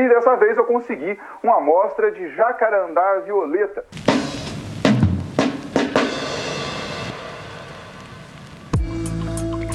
[0.00, 3.84] E dessa vez eu consegui uma amostra de jacarandá violeta.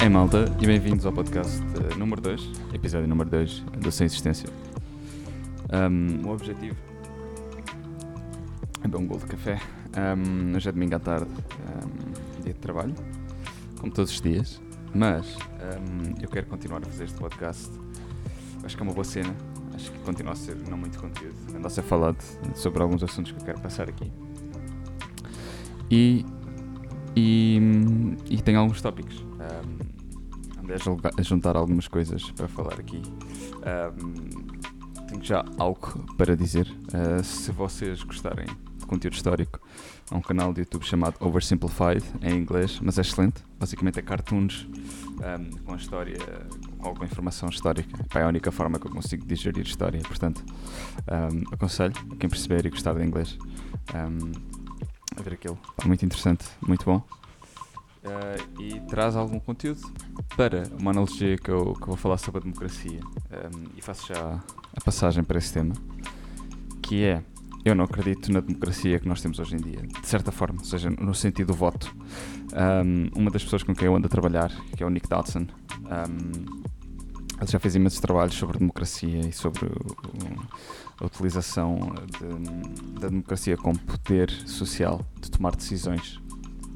[0.02, 4.48] Ei malta, e bem-vindos ao podcast uh, número 2, episódio número 2 do Sem Existência.
[5.72, 6.76] Um, o objetivo
[8.82, 9.60] é beber um gol de café.
[9.96, 12.96] Um, hoje é domingo à tarde, um, dia de trabalho,
[13.78, 14.60] como todos os dias,
[14.92, 17.70] mas um, eu quero continuar a fazer este podcast.
[18.64, 19.32] Acho que é uma boa cena,
[19.76, 22.20] acho que continua a ser não muito conteúdo, anda a ser falado
[22.54, 24.10] sobre alguns assuntos que eu quero passar aqui.
[25.90, 26.24] E,
[27.14, 27.60] e,
[28.28, 29.20] e tem alguns tópicos.
[29.20, 33.00] Um, andei a juntar algumas coisas para falar aqui.
[33.62, 36.66] Um, tenho já algo para dizer.
[36.88, 38.46] Uh, se vocês gostarem
[38.78, 39.60] de conteúdo histórico,
[40.10, 43.44] há um canal de YouTube chamado Oversimplified, em inglês, mas é excelente.
[43.58, 46.18] Basicamente é cartoons um, com a história,
[46.86, 48.06] com alguma informação histórica.
[48.14, 50.00] é a única forma que eu consigo digerir história.
[50.02, 50.44] Portanto,
[51.10, 53.36] um, aconselho a quem perceber e gostar de inglês
[53.92, 55.58] a ver aquilo.
[55.84, 57.02] Muito interessante, muito bom.
[58.04, 59.80] Uh, e traz algum conteúdo
[60.36, 63.00] para uma analogia que eu, que eu vou falar sobre a democracia.
[63.00, 64.40] Um, e faço já
[64.76, 65.74] a passagem para esse tema,
[66.80, 67.22] que é
[67.64, 70.64] eu não acredito na democracia que nós temos hoje em dia, de certa forma, ou
[70.64, 71.92] seja, no sentido do voto.
[72.54, 75.48] Um, uma das pessoas com quem eu ando a trabalhar, que é o Nick Dodson,
[75.86, 76.62] um,
[77.40, 79.70] ele já fez imensos trabalhos sobre democracia e sobre
[81.00, 81.78] a utilização
[82.18, 86.20] de, da democracia como poder social de tomar decisões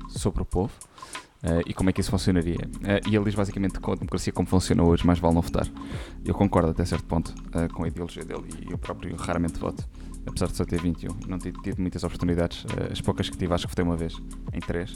[0.08, 0.72] sobre o povo.
[1.42, 2.58] Uh, e como é que isso funcionaria.
[2.58, 5.66] Uh, e ele diz basicamente que a democracia como funciona hoje, mais vale não votar.
[6.22, 9.88] Eu concordo até certo ponto uh, com a ideologia dele e eu próprio raramente voto,
[10.26, 11.08] apesar de só ter 21.
[11.26, 14.20] Não ter tido muitas oportunidades, as poucas que tive acho que votei uma vez,
[14.52, 14.92] em três.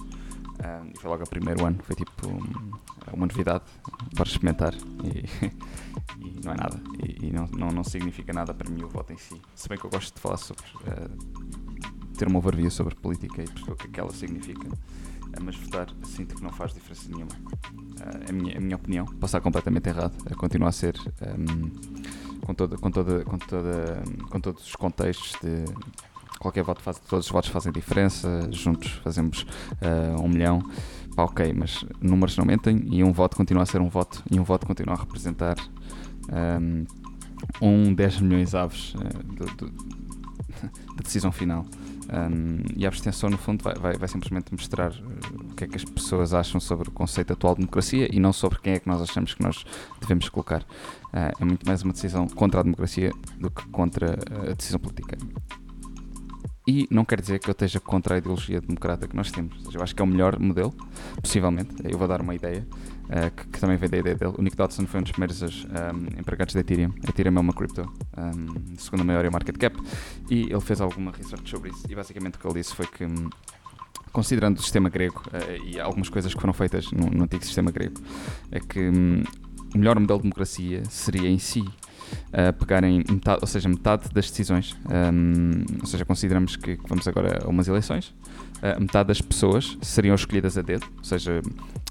[0.93, 2.73] E foi logo o primeiro ano, foi tipo um,
[3.13, 3.65] uma novidade
[4.15, 5.25] para experimentar e,
[6.21, 6.81] e não é nada.
[7.03, 9.41] E, e, não, não, não significa nada para mim o voto em si.
[9.55, 10.65] Se bem que eu gosto de falar sobre.
[12.17, 14.69] ter uma overview sobre política e perceber o que, é que ela significa
[15.43, 17.33] mas votar sinto que não faz diferença nenhuma.
[17.33, 20.97] Uh, a, minha, a minha opinião, posso estar completamente errado, uh, continua a ser
[21.39, 25.65] um, com, toda, com, toda, com, toda, com todos os contextos de
[26.39, 30.61] qualquer voto faz, todos os votos fazem diferença, juntos fazemos uh, um milhão.
[31.15, 34.41] Pá, ok, mas números não mentem e um voto continua a ser um voto e
[34.41, 35.57] um voto continua a representar
[36.61, 36.85] um,
[37.61, 38.99] um 10 milhões aves uh,
[39.35, 39.71] do, do,
[40.97, 41.65] da decisão final.
[42.05, 45.67] Um, e a abstenção, no fundo, vai, vai, vai simplesmente mostrar uh, o que é
[45.67, 48.79] que as pessoas acham sobre o conceito atual de democracia e não sobre quem é
[48.79, 49.65] que nós achamos que nós
[50.01, 50.63] devemos colocar.
[50.63, 54.19] Uh, é muito mais uma decisão contra a democracia do que contra
[54.51, 55.17] a decisão política.
[56.67, 59.55] E não quer dizer que eu esteja contra a ideologia democrata que nós temos.
[59.75, 60.75] Eu acho que é o melhor modelo,
[61.21, 61.75] possivelmente.
[61.85, 62.67] Eu vou dar uma ideia
[63.05, 64.33] uh, que, que, também vem da ideia dele.
[64.39, 66.91] O Nick Dodson foi um dos primeiros um, empregados da Ethereum.
[67.07, 67.83] A Ethereum é uma cripto,
[68.17, 69.77] um, segunda maior market cap,
[70.31, 71.85] e ele fez alguma research sobre isso.
[71.87, 73.05] E basicamente o que ele disse foi que.
[73.05, 73.29] Um,
[74.11, 77.73] considerando o sistema grego uh, e algumas coisas que foram feitas no, no antigo sistema
[77.73, 78.01] grego,
[78.51, 79.25] é que hum,
[79.75, 81.65] o melhor modelo de democracia seria em si
[82.29, 84.77] uh, pegarem metade, ou seja, metade das decisões.
[84.85, 88.15] Um, ou seja, consideramos que, que, vamos agora a umas eleições,
[88.59, 91.43] uh, metade das pessoas seriam escolhidas a dedo, ou seja,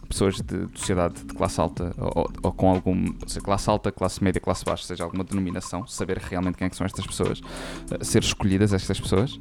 [0.08, 3.92] pessoas de, de sociedade de classe alta ou, ou com algum, ou seja, classe alta,
[3.92, 7.40] classe média, classe baixa, seja alguma denominação, saber realmente quem é que são estas pessoas,
[7.40, 9.40] uh, ser escolhidas estas pessoas.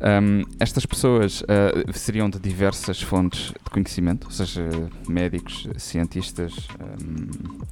[0.00, 4.68] Um, estas pessoas uh, seriam de diversas fontes de conhecimento, ou seja,
[5.08, 7.64] médicos, cientistas, um,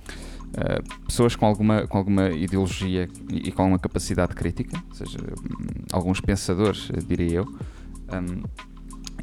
[0.52, 5.84] Uh, pessoas com alguma, com alguma ideologia e, com alguma capacidade crítica, ou seja, um,
[5.90, 7.46] alguns pensadores, uh, diria eu,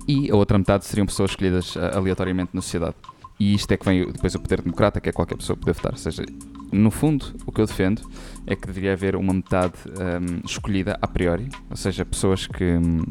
[0.08, 2.96] e a outra metade seriam pessoas escolhidas uh, aleatoriamente na sociedade.
[3.40, 5.92] E isto é que vem depois o poder democrata, que é qualquer pessoa poder votar.
[5.92, 6.26] Ou seja,
[6.72, 8.02] no fundo, o que eu defendo
[8.50, 13.04] é que deveria haver uma metade um, escolhida a priori, ou seja, pessoas que, hum,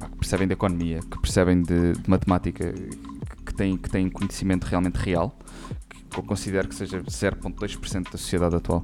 [0.00, 2.72] que percebem de economia, que percebem de, de matemática,
[3.44, 5.38] que têm, que têm conhecimento realmente real
[6.14, 8.82] que eu considero que seja 0,2% da sociedade atual.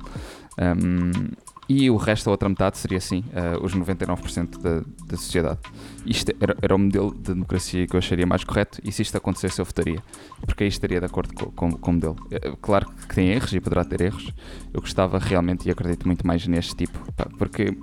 [0.58, 1.30] Um,
[1.72, 5.60] e o resto, a outra metade, seria assim, uh, os 99% da, da sociedade.
[6.04, 9.16] Isto era, era o modelo de democracia que eu acharia mais correto e se isto
[9.16, 10.02] acontecesse eu votaria,
[10.44, 12.16] porque aí estaria de acordo com, com, com o modelo.
[12.24, 14.34] Uh, claro que tem erros e poderá ter erros,
[14.74, 17.78] eu gostava realmente e acredito muito mais neste tipo, pá, porque...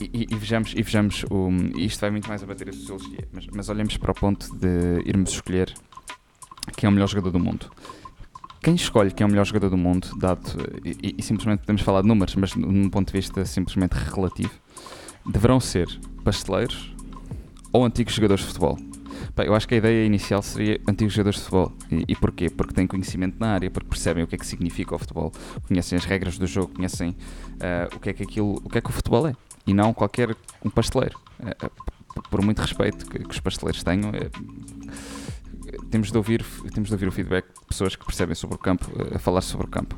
[0.00, 3.46] E, e, vejamos, e vejamos o, isto vai muito mais a bater a sociologia, mas,
[3.54, 5.72] mas olhemos para o ponto de irmos escolher
[6.74, 7.70] quem é o melhor jogador do mundo
[8.62, 10.42] quem escolhe quem é o melhor jogador do mundo, dado,
[10.84, 14.52] e, e, simplesmente podemos falar de números, mas num ponto de vista simplesmente relativo,
[15.24, 15.88] deverão ser
[16.22, 16.94] pasteleiros
[17.72, 18.78] ou antigos jogadores de futebol.
[19.34, 21.72] Pá, eu acho que a ideia inicial seria antigos jogadores de futebol.
[21.90, 22.50] E, e porquê?
[22.50, 25.32] Porque têm conhecimento na área, porque percebem o que é que significa o futebol,
[25.66, 28.80] conhecem as regras do jogo, conhecem uh, o, que é que aquilo, o que é
[28.80, 29.34] que o futebol é.
[29.66, 31.18] E não qualquer um pasteleiro.
[31.38, 31.70] Uh,
[32.30, 34.10] por muito respeito que, que os pasteleiros tenham,
[35.90, 38.86] temos de, ouvir, temos de ouvir o feedback de pessoas que percebem sobre o campo,
[39.14, 39.96] a falar sobre o campo.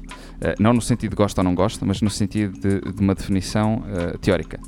[0.59, 3.83] não no sentido de gosta ou não gosta, mas no sentido de, de uma definição
[4.21, 4.59] teórica.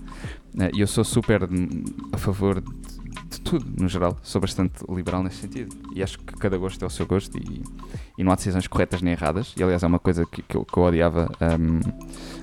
[0.73, 1.49] E eu sou super
[2.12, 2.94] a favor de
[3.35, 4.17] de tudo, no geral.
[4.23, 5.76] Sou bastante liberal nesse sentido.
[5.94, 7.62] E acho que cada gosto é o seu gosto e,
[8.16, 9.55] e não há decisões corretas nem erradas.
[9.56, 11.81] E aliás, é uma coisa que, que, eu, que eu odiava um,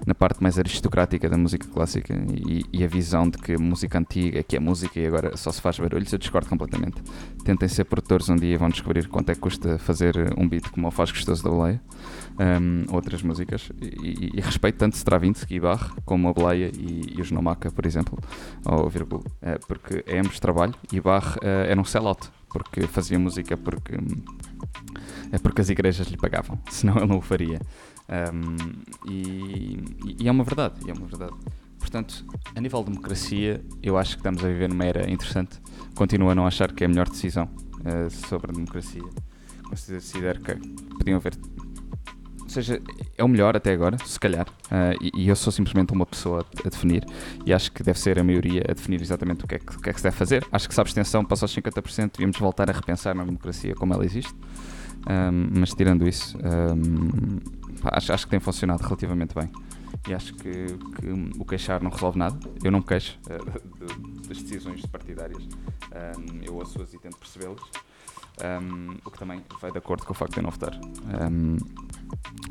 [0.05, 2.13] na parte mais aristocrática da música clássica
[2.47, 5.51] e, e, a visão de que música antiga é que é música e agora só
[5.51, 6.11] se faz barulhos.
[6.11, 7.01] Eu discordo completamente.
[7.43, 10.69] Tentem ser produtores um dia e vão descobrir quanto é que custa fazer um beat
[10.69, 11.81] como o Faz Gostoso da Boleia.
[12.39, 17.21] Um, outras músicas e, e, respeito tanto Stravinsky e Bach como a Boleia e, e
[17.21, 18.17] os Nomaka, por exemplo,
[18.65, 23.19] ou Virgul, é, porque é ambos trabalho e Bach uh, era um sellout, porque fazia
[23.19, 23.95] música porque,
[25.31, 27.59] é porque as igrejas lhe pagavam, senão ele não o faria.
[28.09, 28.55] Um,
[29.09, 29.79] e,
[30.19, 31.33] e, é uma verdade, é uma verdade.
[31.79, 32.25] Portanto,
[32.55, 35.59] a nível de democracia, eu acho que estamos a viver numa era interessante.
[35.95, 39.03] Continuo a não achar que é a melhor decisão uh, sobre a democracia.
[39.67, 40.55] Considero que
[40.97, 41.33] podiam haver
[42.51, 42.81] seja,
[43.17, 46.45] é o melhor até agora, se calhar, uh, e, e, eu sou simplesmente uma pessoa
[46.63, 47.05] a definir,
[47.45, 49.89] e acho que deve ser a maioria a definir exatamente o que é que, que,
[49.89, 50.45] é que se deve fazer.
[50.51, 53.93] Acho que se a abstenção passou aos 50%, devíamos voltar a repensar na democracia como
[53.93, 54.33] ela existe,
[55.09, 57.39] um, mas tirando isso, um,
[57.83, 59.51] acho, acho que tem funcionado relativamente bem.
[60.07, 62.37] E acho que, que o queixar não resolve nada.
[62.63, 67.61] Eu não me queixo uh, de, das decisões partidárias, um, eu ouço-as e tento percebê-las.
[69.05, 70.73] O que também vai de acordo com o facto de eu não votar.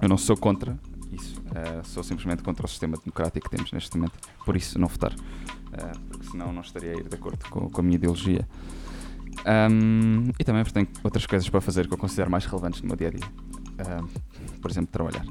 [0.00, 0.78] Eu não sou contra
[1.10, 4.86] isso, uh, sou simplesmente contra o sistema democrático que temos neste momento, por isso não
[4.86, 8.46] votar, uh, porque senão não estaria a ir de acordo com, com a minha ideologia.
[9.46, 12.88] Um, e também porque tenho outras coisas para fazer que eu considero mais relevantes no
[12.88, 13.26] meu dia a dia.
[14.60, 15.24] por exemplo, trabalhar.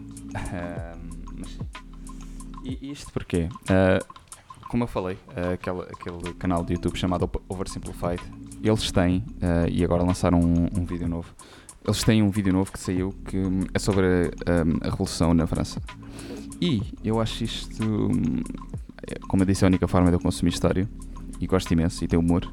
[1.37, 1.59] mas sim.
[2.63, 3.49] E isto porquê?
[3.63, 4.05] Uh,
[4.67, 8.21] como eu falei, uh, aquele, aquele canal de YouTube chamado Oversimplified,
[8.63, 11.33] eles têm, uh, e agora lançaram um, um, vídeo novo,
[11.83, 13.37] eles têm um vídeo novo que saiu que
[13.73, 14.05] é sobre
[14.45, 15.81] a, a Revolução na França.
[16.61, 18.43] E eu acho isto, hum,
[19.07, 20.87] é, como eu disse, é a única forma de eu consumir história,
[21.39, 22.45] e gosto imenso, e tem humor,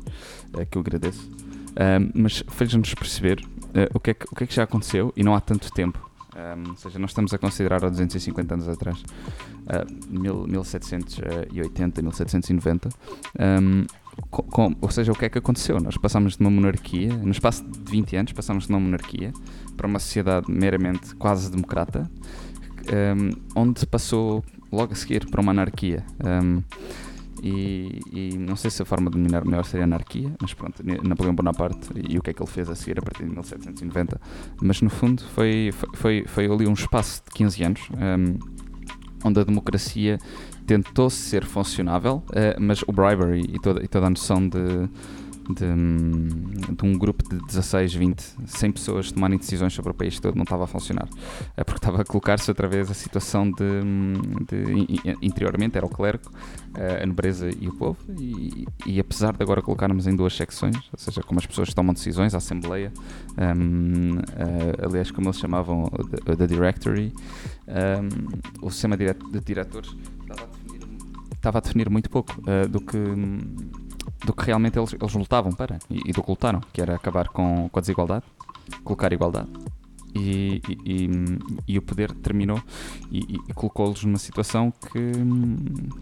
[0.55, 1.31] uh, que eu agradeço,
[2.15, 3.45] mas fez-nos perceber
[3.93, 6.07] o, que é que, o que é que já aconteceu, e não há tanto tempo,
[6.37, 12.89] um, ou seja, nós estamos a considerar há 250 anos atrás, uh, 1780, 1790.
[13.41, 13.87] Um,
[14.31, 15.81] com, com, ou seja, o que é que aconteceu?
[15.81, 19.33] Nós passamos de uma monarquia, no espaço de 20 anos, passamos de uma monarquia
[19.77, 22.11] para uma sociedade meramente quase democrata,
[23.17, 26.05] um, onde passou logo a seguir para uma anarquia.
[26.23, 26.63] Um,
[27.43, 31.35] e, e, não sei se a forma de dominar melhor seria anarquia, mas pronto, Napoleão
[31.35, 34.21] Bonaparte e o que é que ele fez a seguir a partir de 1790.
[34.63, 38.39] Mas no fundo foi, foi, foi ali um espaço de 15 anos um,
[39.25, 40.19] onde a democracia
[40.67, 44.89] tentou ser funcionável, uh, mas o bribery e toda, e toda a noção de
[45.55, 50.35] de, de, um grupo de 16, 20, 100 pessoas tomarem decisões sobre o país todo
[50.35, 51.09] não estava a funcionar.
[51.57, 53.65] É porque estava a colocar-se outra vez a situação de,
[54.49, 56.21] de, interiormente era o clero,
[56.75, 60.77] eh, a nobreza e o povo, e, e, apesar de agora colocarmos em duas secções,
[60.93, 62.93] ou seja, como as pessoas tomam decisões, a Assembleia,
[63.37, 65.91] um, ehm, uh, eh, aliás, como eles chamavam
[66.37, 67.13] da Directory,
[67.67, 68.09] um, ehm,
[68.63, 69.15] o sistema de
[69.45, 70.81] diretores estava a definir,
[71.33, 72.99] estava a definir muito pouco uh, do que
[74.25, 77.29] do que realmente eles, eles lutavam para e, e do que lutaram, que era acabar
[77.29, 78.25] com, com a desigualdade,
[78.85, 79.49] colocar igualdade.
[80.15, 81.11] E, e,
[81.69, 82.59] e, o poder terminou
[83.13, 85.13] e, e colocou-los numa situação que,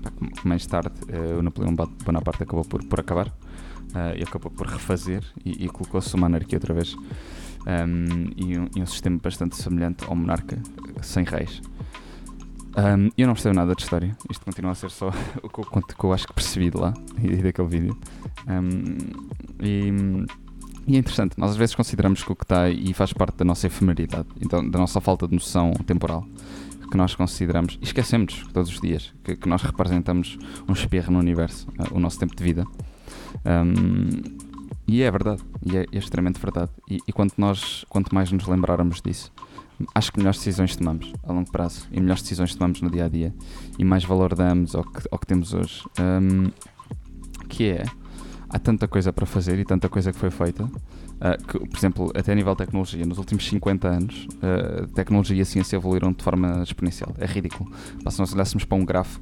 [0.01, 0.13] pá,
[0.45, 5.25] mais tarde uh, o Napoleão Bonaparte acabou por, por acabar uh, e acabou por refazer
[5.45, 10.63] e, colocou-se uma anarquia outra vez um, e, um, um sistema bastante semelhante ao monarca
[11.03, 11.61] sem reis.
[12.77, 14.17] Um, eu não percebo nada de história.
[14.29, 15.09] Isto continua a ser só
[15.43, 17.99] o que eu, que eu acho que percebi de lá e daquele vídeo.
[18.49, 18.97] Um,
[19.61, 20.27] e,
[20.87, 23.45] e, é interessante, nós às vezes consideramos que o que está e faz parte da
[23.45, 26.27] nossa efemeridade, então, da nossa falta de noção temporal,
[26.91, 30.37] que nós consideramos, e esquecemos todos os dias, que, que nós representamos
[30.69, 32.67] um espirro no universo, uh, o nosso tempo de vida.
[33.45, 34.45] Um,
[34.87, 36.71] e é verdade, e é, é extremamente verdade.
[36.91, 39.33] E, e quanto, nós, quanto mais nos lembrarmos disso,
[39.95, 43.09] acho que melhores decisões tomamos a longo prazo e melhores decisões tomamos no dia a
[43.09, 43.35] dia
[43.79, 45.83] e mais valor damos ao que, ao que temos hoje.
[46.01, 46.51] Um,
[47.49, 47.85] que é,
[48.49, 50.69] há tanta coisa para fazer e tanta coisa que foi feita
[51.15, 55.41] Uh, que, por exemplo, até a nível de tecnologia, nos últimos 50 anos, uh, tecnologia
[55.41, 57.15] e ciência evoluíram de forma exponencial.
[57.19, 57.71] É ridículo.
[58.03, 59.21] Pá, se nós olhássemos para um grafo,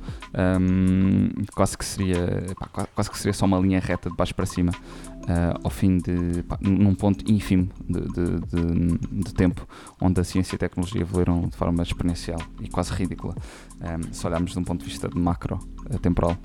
[0.61, 4.47] um, quase, que seria, pá, quase que seria só uma linha reta de baixo para
[4.47, 6.43] cima, uh, ao fim de.
[6.45, 9.67] Pá, num ponto ínfimo de, de, de, de, tempo,
[10.01, 13.35] onde a ciência e a tecnologia evoluíram de forma exponencial e quase ridícula.
[13.81, 15.59] Um, se olharmos de um ponto de vista de macro
[16.01, 16.37] temporal.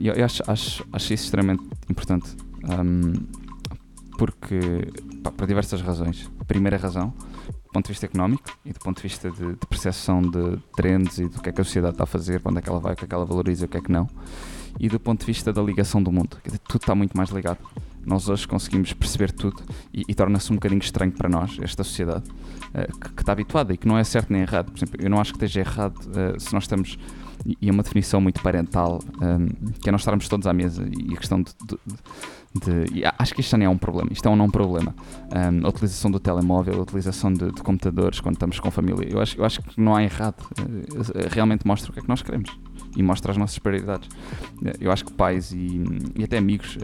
[0.00, 2.34] eu, eu acho, acho, acho isso extremamente importante.
[2.64, 3.12] Um,
[4.20, 4.60] porque,
[5.22, 6.30] pá, por diversas razões.
[6.46, 10.20] Primeira razão, do ponto de vista económico e do ponto de vista de, de percepção
[10.20, 12.62] de trends e do que é que a sociedade está a fazer, para onde é
[12.62, 14.06] que ela vai, o que é que ela valoriza o que é que não.
[14.78, 16.36] E do ponto de vista da ligação do mundo,
[16.68, 17.60] tudo está muito mais ligado.
[18.04, 22.28] Nós hoje conseguimos perceber tudo e, e torna-se um bocadinho estranho para nós, esta sociedade,
[22.28, 24.70] uh, que, que, está habituada e que não é certo nem errado.
[24.70, 26.98] Por exemplo, eu não acho que esteja errado uh, se nós estamos
[27.60, 31.14] e é uma definição muito parental, um, que é nós estarmos todos à mesa e
[31.14, 31.78] a questão de, de,
[32.52, 34.92] de, acho que isto nem é um problema, isto é um não problema.
[35.30, 39.20] Um, a utilização do telemóvel, a utilização de, de, computadores quando estamos com família, eu
[39.20, 40.42] acho, eu acho que não há errado.
[40.58, 42.58] Uh, realmente mostra o que é que nós queremos
[42.96, 44.08] e mostra as nossas prioridades.
[44.60, 45.80] Uh, eu acho que pais e,
[46.16, 46.76] e até amigos,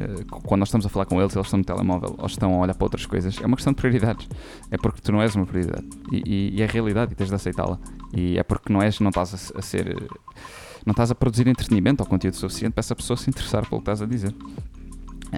[0.44, 2.74] quando nós estamos a falar com eles, eles estão no telemóvel ou estão a olhar
[2.74, 4.28] para outras coisas, é uma questão de prioridades.
[4.70, 7.28] É porque tu não és uma prioridade e, e, e é a realidade e tens
[7.28, 7.80] de aceitá-la.
[8.14, 9.96] E é porque não és, não estás a, a ser.
[10.86, 13.90] Não estás a produzir entretenimento ou conteúdo suficiente para essa pessoa se interessar pelo que
[13.90, 14.32] estás a dizer.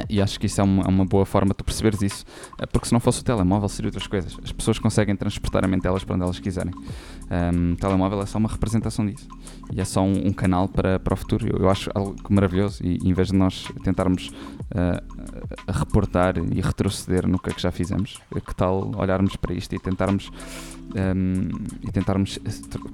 [0.09, 2.25] E acho que isso é uma, é uma, boa forma de tu perceberes isso,
[2.59, 4.37] é, porque se não fosse o telemóvel, seria outras coisas.
[4.43, 6.73] As pessoas conseguem transportar a mente delas para onde elas quiserem.
[6.75, 9.29] Um, o telemóvel é só uma representação disso
[9.73, 11.47] e é só um, um canal para, para o futuro.
[11.47, 12.83] Eu, eu, acho algo maravilhoso.
[12.83, 17.71] E em vez de nós tentarmos uh, reportar e retroceder no que é que já
[17.71, 20.31] fizemos, é que tal olharmos para isto e tentarmos,
[20.95, 21.49] um,
[21.87, 22.39] e tentarmos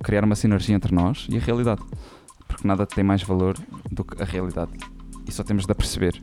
[0.02, 1.82] criar uma sinergia entre nós e a realidade?
[2.46, 3.56] Porque nada tem mais valor
[3.90, 4.72] do que a realidade
[5.26, 6.22] e só temos de a perceber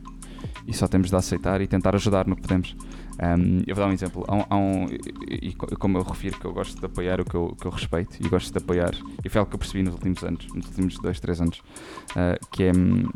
[0.66, 2.76] e só temos de aceitar e tentar ajudar no que podemos.
[3.12, 4.24] Um, eu vou dar um exemplo.
[4.26, 4.86] Há um, há um,
[5.28, 7.70] e, e, como eu refiro que eu gosto de apoiar o que eu, que eu
[7.70, 8.92] respeito e gosto de apoiar,
[9.24, 12.46] e foi algo que eu percebi nos últimos anos, nos últimos dois, três anos, uh,
[12.50, 13.08] que é hum,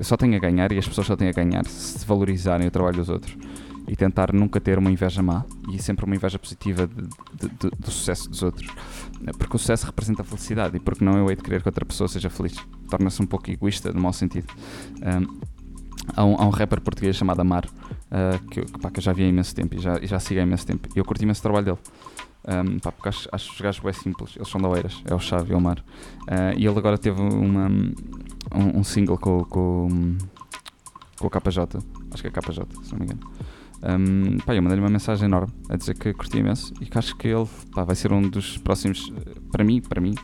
[0.00, 2.96] só tenho a ganhar e as pessoas só têm a ganhar se valorizarem o trabalho
[2.96, 3.36] dos outros
[3.88, 7.70] e tentar nunca ter uma inveja má e sempre uma inveja positiva de, de, de,
[7.78, 8.68] do sucesso dos outros.
[9.38, 11.84] Porque o sucesso representa a felicidade e porque não eu hei de querer que outra
[11.84, 12.56] pessoa seja feliz.
[12.90, 14.52] Torna-se um pouco egoísta, no mau sentido.
[14.96, 15.55] Um,
[16.14, 19.24] Há um, há um rapper português chamado Amar, uh, que, pá, que eu já vi
[19.24, 20.88] há imenso tempo e já, e já sigo há imenso tempo.
[20.94, 21.78] E eu curti imenso o trabalho dele.
[22.48, 25.18] Um, pá, porque acho, acho os gajos bem simples, eles são da Oeiras, é o
[25.18, 25.78] Chave e o Omar.
[26.22, 30.16] Uh, e ele agora teve uma, um, um single com, com,
[31.18, 31.78] com o KJ,
[32.12, 33.20] acho que é KJ, se não me engano.
[33.82, 37.16] Um, pá, eu mandei-lhe uma mensagem enorme a dizer que curti imenso e que acho
[37.16, 39.12] que ele pá, vai ser um dos próximos,
[39.50, 40.14] para mim, para mim,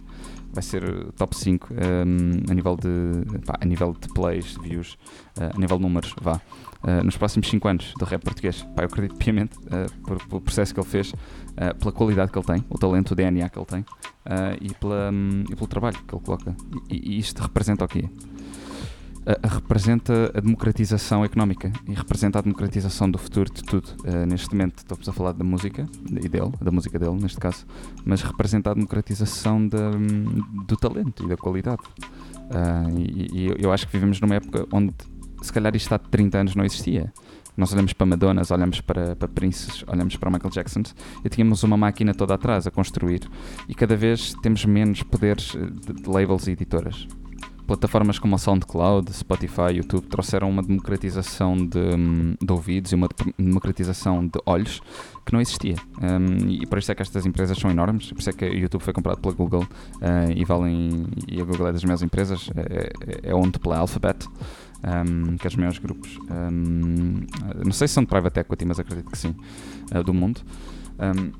[0.52, 0.82] vai ser
[1.12, 4.98] top 5 um, a, nível de, pá, a nível de plays, views,
[5.38, 6.40] uh, a nível de números, vá.
[6.82, 8.62] Uh, nos próximos 5 anos do rap português.
[8.76, 11.14] Pá, eu acredito piamente uh, pelo processo que ele fez,
[11.78, 13.84] pela qualidade que ele tem, o talento, o DNA que ele tem
[14.60, 16.56] e, pela, um, e pelo trabalho que ele coloca.
[16.88, 18.08] E, e isto representa o quê?
[19.48, 23.88] Representa a democratização económica e representa a democratização do futuro de tudo.
[24.04, 27.64] Uh, neste momento estamos a falar da música e dele, da música dele neste caso,
[28.04, 29.90] mas representa a democratização da,
[30.66, 31.82] do talento e da qualidade.
[32.50, 34.92] Uh, e, e, eu acho que vivemos numa época onde
[35.40, 37.12] se calhar isto há 30 anos não existia.
[37.56, 40.82] Nós olhamos para Madonnas, olhamos para, para Princes, olhamos para Michael Jackson
[41.22, 43.28] e tínhamos uma máquina toda atrás a construir
[43.68, 47.06] e cada vez temos menos poderes de, de labels e editoras
[47.66, 53.08] plataformas como a SoundCloud, Spotify, YouTube trouxeram uma democratização de, hum, de ouvidos e uma
[53.38, 54.80] democratização de olhos
[55.24, 55.76] que não existia.
[56.00, 58.54] Um, e por isso é que estas empresas são enormes, por isso é que o
[58.54, 62.50] YouTube foi comprado pela Google uh, e valem e a Google é das maiores empresas,
[62.56, 62.92] é,
[63.28, 64.28] é, é owned pela Alphabet.
[64.84, 67.20] Um, que é os maiores grupos, um,
[67.64, 69.32] não sei se são de private equity, mas acredito que sim,
[69.94, 70.40] uh, do mundo.
[70.98, 71.30] Um,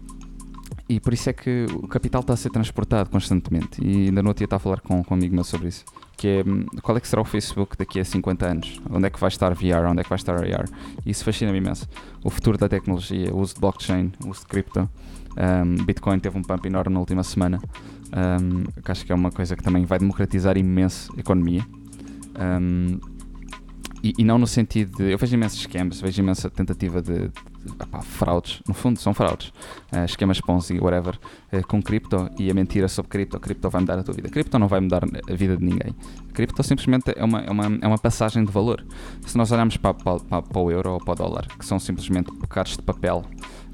[0.88, 3.84] e por isso é que o capital está a ser transportado constantemente.
[3.84, 5.84] E ainda não tinha estado a falar com, com um amigo meu sobre isso
[6.22, 8.80] que é hum, qual é que será o Facebook daqui a 50 anos?
[8.88, 9.90] Onde é que vai estar VR?
[9.90, 10.68] Onde é que vai estar AR?
[11.04, 11.88] Isso fascina-me imenso.
[12.22, 14.88] O futuro da tecnologia, o uso de blockchain, o uso de cripto.
[15.36, 17.58] Um, Bitcoin teve um pump enorme na última semana,
[18.40, 21.66] um, que acho que é uma coisa que também vai democratizar imenso a economia.
[22.38, 23.00] Um,
[24.00, 25.10] e, e, não no sentido de.
[25.10, 27.32] Eu vejo imensos scams, vejo imensa tentativa de,
[28.02, 29.48] fraudes, no fundo são fraudes,
[29.92, 31.18] uh, esquemas Ponzi, whatever,
[31.52, 34.28] uh, com cripto e a mentira sobre cripto, cripto vai mudar a tua vida.
[34.28, 35.94] Cripto não vai mudar a vida de ninguém.
[36.32, 38.84] Cripto simplesmente é uma, é uma, é uma passagem de valor.
[39.26, 42.32] Se nós olharmos para, para, para, o euro ou para o dólar, que são simplesmente
[42.32, 43.24] bocados de papel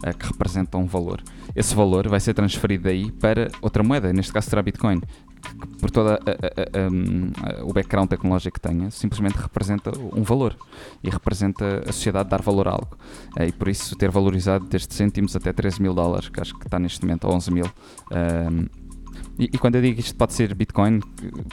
[0.06, 1.22] uh, que representam um valor,
[1.54, 5.00] esse valor vai ser transferido daí para outra moeda, neste caso será Bitcoin,
[5.80, 6.18] por todo
[7.64, 10.56] o background tecnológico que tenha, simplesmente representa um valor
[11.02, 12.96] e representa a sociedade dar valor a algo.
[13.46, 16.78] e por isso ter valorizado desde cêntimos até 13 mil dólares, que acho que está
[16.78, 17.66] neste momento a 11 mil.
[19.38, 21.00] E, e, quando eu digo isto pode ser Bitcoin,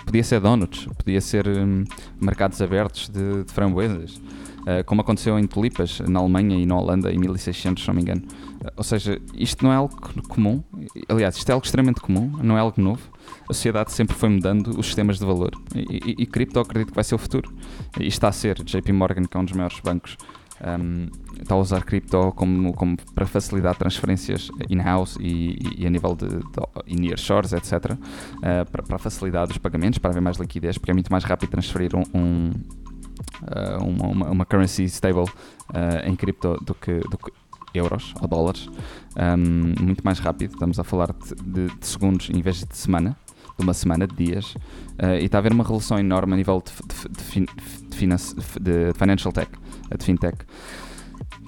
[0.06, 1.84] podia ser donuts, podia ser um,
[2.20, 7.12] mercados abertos de, de framboesas, uh, como aconteceu em tulipas na Alemanha e na Holanda
[7.12, 8.24] em 1600, se não me engano.
[8.24, 9.96] Uh, ou seja, isto não é algo
[10.28, 10.64] comum,
[11.08, 13.02] aliás, isto é algo extremamente comum, não é algo novo.
[13.48, 16.96] A sociedade sempre foi mudando os sistemas de valor e, e, e cripto acredito que
[16.96, 17.54] vai ser o futuro.
[18.00, 18.64] E está a ser.
[18.64, 20.18] JP Morgan, que é um dos maiores bancos
[20.62, 21.08] um,
[21.40, 26.28] está a usar cripto como, como para facilitar transferências in-house e, e, a nível de,
[26.28, 27.92] de near shores, etc.
[27.92, 31.50] Uh, para, para, facilitar os pagamentos, para haver mais liquidez, porque é muito mais rápido
[31.50, 32.52] transferir um, um
[33.44, 37.32] uh, uma, uma, currency stable uh, em cripto do que, do que
[37.74, 38.70] euros ou dólares.
[39.18, 43.18] Um, muito mais rápido, estamos a falar de, de, de, segundos em vez de semana,
[43.58, 44.56] de uma semana, de dias.
[45.20, 49.50] e está a haver uma relação enorme a nível de, de, de, de financial tech
[49.90, 50.38] a de fintech.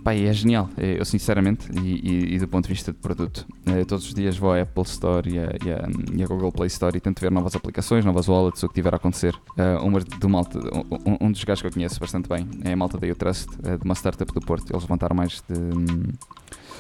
[0.03, 3.45] Pá, é genial, eu sinceramente, e, e, e, do ponto de vista de produto.
[3.65, 6.95] Eu, todos os dias vou à Apple Store e a, e, e Google Play Store
[6.95, 9.35] e tento ver novas aplicações, novas wallets, o que tiver a acontecer.
[9.57, 12.75] Uh, uma do malta, um, um, dos gajos que eu conheço bastante bem é a
[12.77, 14.71] malta da Utrust, uh, de uma startup do Porto.
[14.71, 15.55] Eles levantaram mais de.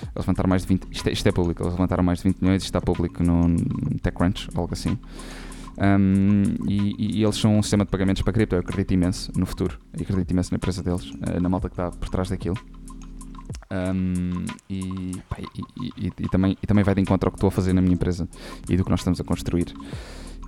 [0.01, 0.87] Eles levantaram mais de 20.
[0.91, 3.55] Isto é, isto é, público, eles levantaram mais de 20 milhões e está público no
[4.01, 4.97] TechCrunch, algo assim.
[5.77, 8.55] Um, e, e, eles são um sistema de pagamentos para cripto.
[8.55, 11.73] Eu acredito imenso no futuro, eu acredito imenso na empresa deles, uh, na malta que
[11.73, 12.57] está por trás daquilo.
[13.69, 17.51] Um, e, pá, e, e, também, e também vai de encontro ao que estou a
[17.51, 18.27] fazer na minha empresa
[18.69, 19.73] e do que nós estamos a construir,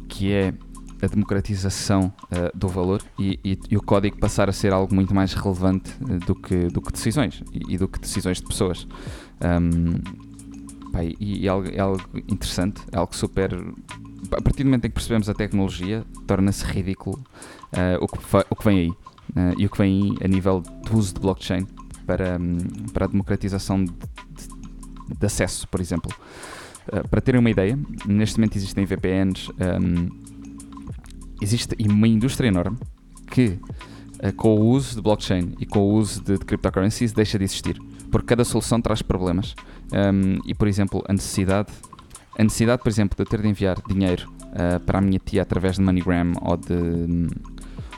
[0.07, 0.53] que é
[1.01, 5.13] a democratização uh, do valor e, e, e, o código passar a ser algo muito
[5.13, 8.87] mais relevante uh, do, que, do que decisões e, e, do que decisões de pessoas.
[9.41, 13.51] Um, pá, e, é algo, é algo interessante, é algo super
[14.31, 18.19] a partir do momento em que percebemos a tecnologia, torna-se ridículo uh, o, que
[18.49, 18.89] o que vem aí.
[18.89, 21.65] Uh, e o que vem aí a nível do uso de blockchain
[22.05, 22.57] para, um,
[22.91, 26.11] para a democratização de, de, de, acesso, por exemplo.
[26.87, 30.09] Uh, para terem uma ideia, neste momento existem VPNs, um,
[31.41, 32.77] existe uma indústria enorme
[33.29, 33.59] que,
[34.35, 37.77] com o uso de blockchain e com o uso de, de cryptocurrencies, deixa de existir.
[38.11, 39.55] Porque cada solução traz problemas.
[39.91, 41.71] Um, e, por exemplo, a necessidade
[42.39, 45.41] a necessidade, por exemplo, de eu ter de enviar dinheiro uh, para a minha tia
[45.41, 47.27] através de MoneyGram ou de, um,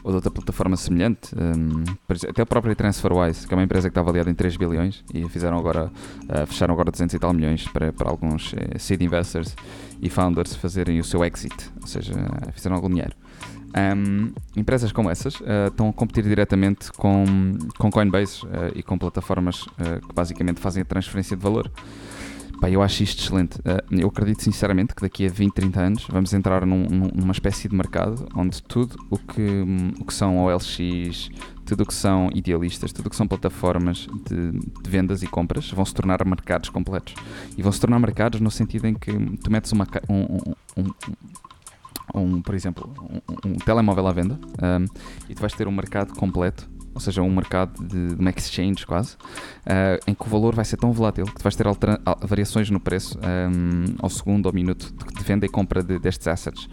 [0.03, 1.83] ou de outra plataforma semelhante, um,
[2.27, 5.29] até a própria TransferWise, que é uma empresa que está avaliada em 3 bilhões e
[5.29, 5.91] fizeram agora,
[6.23, 9.55] uh, fecharam agora 200 e tal milhões para, para alguns uh, seed investors
[10.01, 12.11] e founders fazerem o seu exit, ou seja,
[12.51, 13.13] fizeram algum dinheiro.
[13.73, 17.23] Um, empresas como essas uh, estão a competir diretamente com,
[17.77, 21.71] com Coinbase uh, e com plataformas uh, que basicamente fazem a transferência de valor.
[22.59, 23.57] Pá, eu acho isto excelente.
[23.89, 27.75] Eu acredito sinceramente que daqui a 20, 30 anos vamos entrar num, numa espécie de
[27.75, 29.65] mercado onde tudo o que,
[29.99, 31.31] o que são OLX,
[31.65, 35.71] tudo o que são idealistas, tudo o que são plataformas de, de, vendas e compras
[35.71, 37.15] vão se tornar mercados completos.
[37.57, 40.93] E vão se tornar mercados no sentido em que tu metes uma, um, um,
[42.13, 42.91] um, por exemplo,
[43.45, 44.85] um, telemóvel à venda um,
[45.29, 48.85] e tu vais ter um mercado completo ou seja, um mercado de, de uma exchange
[48.85, 51.65] quase, uh, em que o valor vai ser tão volátil que tu vais ter
[52.21, 56.27] variações no preço um, ao segundo ou minuto de, de venda e compra de, destes
[56.27, 56.67] assets.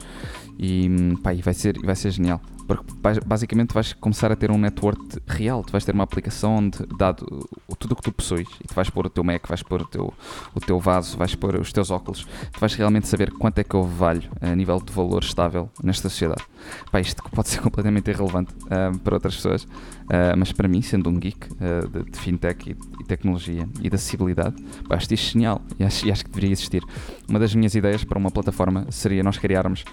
[0.59, 0.89] E,
[1.23, 2.41] pá, e vai, ser, vai ser genial.
[2.69, 2.93] Porque
[3.27, 5.65] basicamente vais começar a ter um network real.
[5.65, 8.91] Tu vais ter uma aplicação onde, dado tudo o que tu possuis, e tu vais
[8.91, 10.13] pôr o teu Mac, vais pôr o teu,
[10.55, 13.75] o teu vaso, vais pôr os teus óculos, tu vais realmente saber quanto é que
[13.75, 16.43] eu valho a nível de valor estável nesta sociedade.
[16.91, 21.09] Pá, isto pode ser completamente irrelevante uh, para outras pessoas, uh, mas para mim, sendo
[21.09, 25.63] um geek uh, de, de, fintech e, tecnologia e de acessibilidade, pá, acho isto genial
[25.79, 26.83] e acho, e acho, que deveria existir.
[27.29, 29.85] Uma das minhas ideias para uma plataforma seria nós criarmos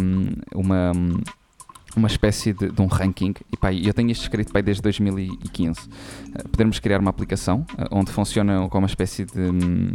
[0.00, 0.92] um, uma
[1.96, 3.34] uma espécie de, de, um ranking.
[3.52, 5.80] E pá, eu tenho isto escrito pá, desde 2015.
[5.80, 5.84] Uh,
[6.34, 9.40] eh, podermos criar uma aplicação uh, onde funciona como uma espécie de.
[9.40, 9.90] Um,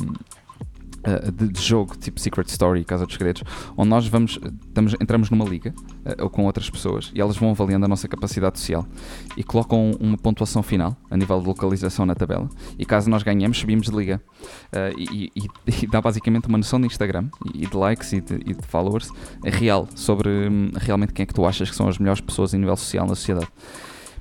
[1.07, 3.43] uh, de, de, jogo tipo Secret Story, Casa dos Segredos,
[3.75, 5.73] onde nós vamos, estamos, entramos numa liga
[6.05, 8.85] uh, ou com outras pessoas e elas vão avaliando a nossa capacidade social
[9.35, 12.49] e colocam uma pontuação final a nível de localização na tabela.
[12.77, 14.21] E caso nós ganhemos, subimos de liga.
[14.73, 15.47] Uh, e, e,
[15.83, 19.09] e, dá basicamente uma noção de Instagram e de likes e de, e de followers
[19.43, 22.57] real sobre um, realmente quem é que tu achas que são as melhores pessoas em
[22.57, 23.47] nível social na sociedade.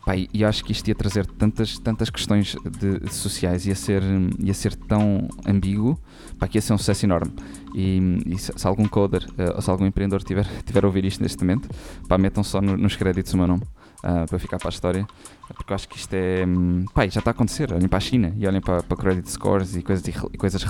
[0.04, 4.02] Pá, e acho que isto ia trazer tantas, tantas questões de, de sociais, ia ser,
[4.38, 5.98] ia ser tão ambíguo,
[6.38, 7.32] pá, que ia ser um sucesso enorme.
[7.74, 11.04] E, e se, se, algum coder uh, ou se algum empreendedor tiver, tiver a ouvir
[11.04, 11.68] isto neste momento,
[12.08, 13.62] pá, metam só no, nos créditos o meu nome.
[14.04, 15.06] Uh, para ficar para a história,
[15.54, 16.44] porque eu acho que isto é.
[16.46, 17.72] Um, pá, já está a acontecer.
[17.72, 20.64] Olhem para a China e olhem para, para credit scores e coisas, e coisas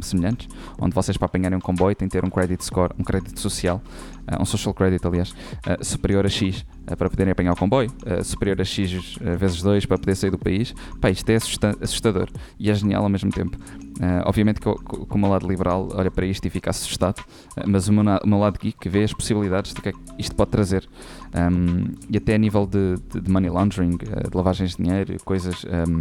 [0.00, 3.38] semelhantes, onde vocês para apanharem um comboio têm que ter um credit score, um crédito
[3.40, 3.82] social,
[4.30, 6.64] uh, um social credit, aliás, uh, superior a X
[6.96, 7.88] para poderem apanhar o comboio,
[8.24, 10.74] superior a X vezes 2 para poder sair do país.
[11.00, 11.36] Pá, isto é
[11.80, 13.56] assustador e é genial ao mesmo tempo.
[14.00, 17.62] Uh, obviamente que, que o meu lado liberal olha para isto e fica assustado, uh,
[17.66, 20.34] mas o meu, o meu, lado geek vê as possibilidades do que é que isto
[20.34, 20.88] pode trazer.
[21.34, 25.16] Um, e até a nível de, de, de money laundering, uh, de lavagens de dinheiro,
[25.24, 26.00] coisas, um,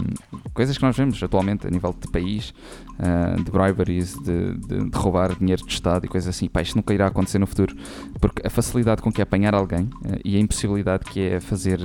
[0.54, 2.54] coisas que nós vemos atualmente a nível de país,
[3.44, 6.48] de briberies, de, de, de, roubar dinheiro de Estado e coisas assim.
[6.48, 7.76] Pá, isto nunca irá acontecer no futuro,
[8.20, 9.90] porque a facilidade com que é apanhar alguém
[10.24, 11.80] e a impossibilidade que é fazer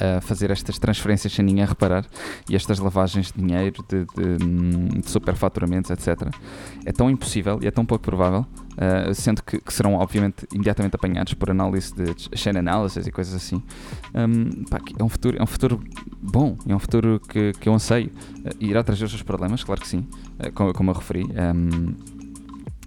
[0.00, 2.04] a fazer estas transferências sem ninguém reparar
[2.48, 6.28] e estas lavagens de dinheiro, de, de, de superfaturamentos, etc.
[6.84, 10.94] É tão impossível e é tão pouco provável, uh, sendo que, que, serão obviamente imediatamente
[10.94, 13.62] apanhados por análise de chain analysis e coisas assim.
[14.14, 15.80] Um, pá, é, um futuro, é um futuro
[16.20, 18.10] bom, é um futuro que, que eu anseio.
[18.38, 20.06] Uh, irá trazer os seus problemas, claro que sim,
[20.38, 21.24] uh, como, como eu referi.
[21.24, 21.94] Um,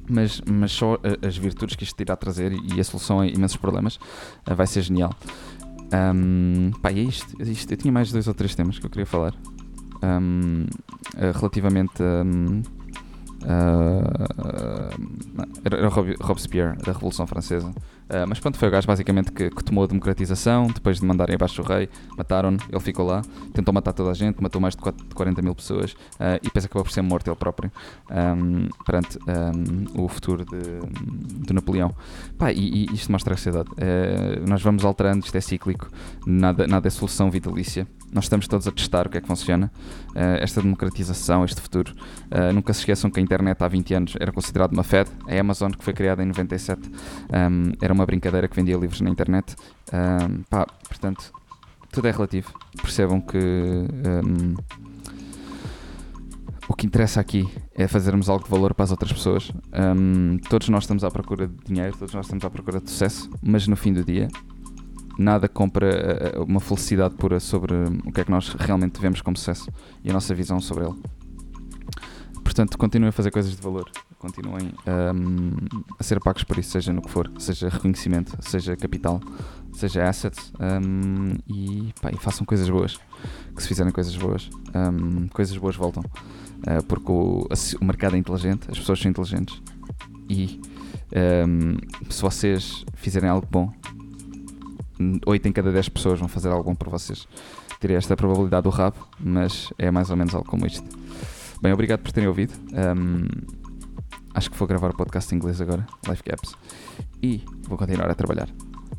[0.08, 4.00] mas, mas só as virtudes que isto irá trazer e a solução a imensos problemas
[4.46, 5.12] vai ser genial.
[5.94, 7.72] Um, pá, é isto, é isto.
[7.72, 9.34] Eu tinha mais dois ou três temas que eu queria falar.
[10.04, 10.66] Um,
[11.16, 12.02] uh, relativamente.
[12.02, 12.62] Um,
[13.44, 14.26] uh,
[15.64, 15.88] era
[16.22, 17.74] Robespierre, da Revolução Francesa.
[18.06, 21.36] Uh, mas pronto, foi o gajo basicamente que, que, tomou a democratização, depois de mandarem
[21.36, 24.82] abaixo o rei, mataram-no, ele ficou lá, tentou matar toda a gente, matou mais de
[25.14, 27.72] 40 mil pessoas uh, e depois acabou por ser morto ele próprio
[28.12, 31.96] um, perante um, o futuro de, de Napoleão.
[32.38, 33.70] Pá, e, e, isto mostra a sociedade.
[33.72, 35.90] Uh, nós vamos alterando, isto é cíclico,
[36.28, 37.88] nada, nada é solução vitalícia.
[38.16, 39.70] Nós estamos todos a testar o que é que funciona.
[40.40, 41.94] esta democratização, este futuro.
[42.54, 45.10] nunca se esqueçam que a internet há 20 anos era considerada uma Fed.
[45.28, 49.10] A Amazon, que foi criada em 97, um, era uma brincadeira que vendia livros na
[49.10, 49.54] internet.
[49.92, 51.34] Um, pá, portanto,
[51.92, 52.54] tudo é relativo.
[52.82, 54.56] Percebam que um,
[56.70, 59.52] o que interessa aqui é fazermos algo de valor para as outras pessoas.
[59.74, 63.30] Um, todos nós estamos à procura de dinheiro, todos nós estamos à procura de sucesso,
[63.44, 64.30] mas no fim do dia,
[65.18, 67.74] nada compra eh, uma felicidade pura sobre
[68.06, 69.70] o que é que nós realmente vemos como sucesso
[70.04, 70.96] e a nossa visão sobre ele.
[72.44, 73.90] Portanto, continuem a fazer coisas de valor
[74.26, 79.22] continuem um, a ser pagos por isso, seja no que for, seja reconhecimento, seja capital,
[79.72, 83.00] seja assets, um, e, pá, e, façam coisas boas.
[83.56, 86.04] Que se fizerem coisas boas, um, coisas boas voltam.
[86.04, 87.48] Uh, porque o,
[87.82, 89.62] o, mercado é inteligente, as pessoas são inteligentes,
[90.28, 90.60] e
[92.10, 93.72] se vocês fizerem algo bom,
[95.26, 97.28] 8 em cada 10 pessoas vão fazer algo para vocês.
[97.80, 100.88] Tirei esta probabilidade do rabo, mas é mais ou menos algo como isto.
[101.62, 102.54] Bem, obrigado por terem ouvido.
[102.74, 103.28] Um,
[104.34, 106.56] acho que vou gravar o podcast em inglês agora, Life Gaps,
[107.22, 108.50] e vou continuar a trabalhar.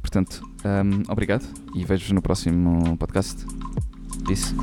[0.00, 3.44] Portanto, um, obrigado e vejo-vos no próximo podcast.
[4.26, 4.54] Peace.